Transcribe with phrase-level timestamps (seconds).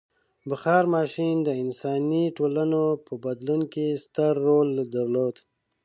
[0.49, 5.35] •بخار ماشین د انساني ټولنو په بدلون کې ستر رول درلود.